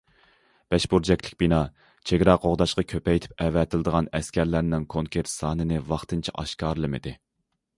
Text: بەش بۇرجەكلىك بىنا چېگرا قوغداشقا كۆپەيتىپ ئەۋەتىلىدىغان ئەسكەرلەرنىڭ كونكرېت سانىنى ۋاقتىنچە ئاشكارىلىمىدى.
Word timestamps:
بەش 0.73 0.85
بۇرجەكلىك 0.91 1.35
بىنا 1.41 1.59
چېگرا 2.11 2.35
قوغداشقا 2.45 2.85
كۆپەيتىپ 2.93 3.45
ئەۋەتىلىدىغان 3.45 4.09
ئەسكەرلەرنىڭ 4.21 4.89
كونكرېت 4.95 5.31
سانىنى 5.35 5.79
ۋاقتىنچە 5.93 6.35
ئاشكارىلىمىدى. 6.45 7.15